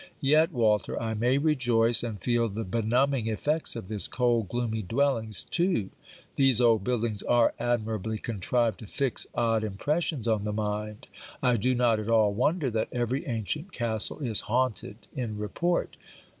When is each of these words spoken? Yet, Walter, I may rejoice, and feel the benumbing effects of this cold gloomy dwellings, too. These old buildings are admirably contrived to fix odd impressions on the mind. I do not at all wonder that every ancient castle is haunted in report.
Yet, 0.19 0.51
Walter, 0.51 0.99
I 0.99 1.13
may 1.13 1.37
rejoice, 1.37 2.01
and 2.01 2.19
feel 2.19 2.49
the 2.49 2.63
benumbing 2.63 3.27
effects 3.27 3.75
of 3.75 3.87
this 3.87 4.07
cold 4.07 4.49
gloomy 4.49 4.81
dwellings, 4.81 5.43
too. 5.43 5.91
These 6.37 6.59
old 6.59 6.83
buildings 6.83 7.21
are 7.21 7.53
admirably 7.59 8.17
contrived 8.17 8.79
to 8.79 8.87
fix 8.87 9.27
odd 9.35 9.63
impressions 9.63 10.27
on 10.27 10.43
the 10.43 10.53
mind. 10.53 11.07
I 11.43 11.55
do 11.55 11.75
not 11.75 11.99
at 11.99 12.09
all 12.09 12.33
wonder 12.33 12.71
that 12.71 12.89
every 12.91 13.27
ancient 13.27 13.71
castle 13.73 14.17
is 14.21 14.39
haunted 14.39 14.95
in 15.15 15.37
report. 15.37 15.95